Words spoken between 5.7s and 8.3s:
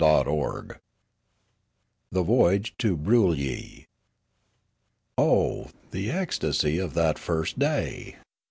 the ecstasy of that first day